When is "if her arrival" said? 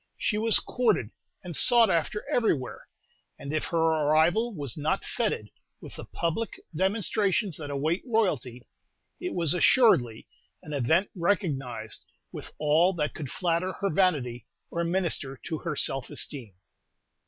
3.53-4.51